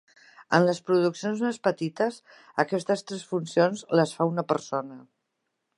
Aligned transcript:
En 0.59 0.63
les 0.67 0.79
produccions 0.87 1.43
més 1.47 1.59
petites, 1.67 2.17
aquestes 2.65 3.07
tres 3.11 3.29
funcions 3.35 3.85
les 4.01 4.19
fa 4.21 4.33
una 4.35 4.49
persona. 4.55 4.99